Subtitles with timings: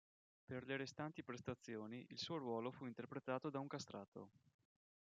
[0.45, 4.31] Per le restanti prestazioni, il suo ruolo fu interpretato da un castrato.